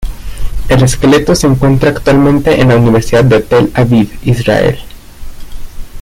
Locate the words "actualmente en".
1.91-2.69